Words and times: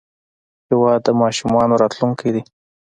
هېواد 0.69 0.99
د 1.05 1.07
ماشومانو 1.21 1.73
راتلونکی 1.81 2.29
دی. 2.35 2.41